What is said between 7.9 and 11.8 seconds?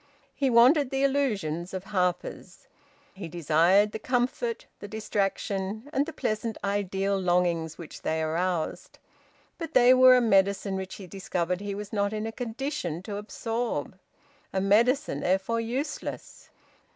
they aroused. But they were a medicine which he discovered he